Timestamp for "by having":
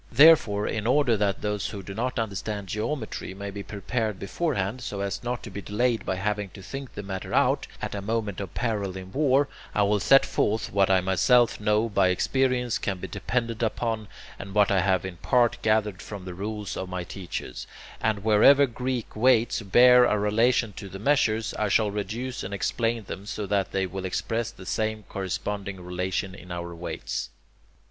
6.07-6.49